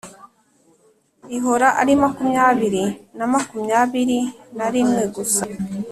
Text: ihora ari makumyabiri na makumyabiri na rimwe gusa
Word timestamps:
ihora 1.37 1.67
ari 1.81 1.93
makumyabiri 2.03 2.85
na 3.17 3.25
makumyabiri 3.33 4.19
na 4.57 4.67
rimwe 4.73 5.03
gusa 5.15 5.43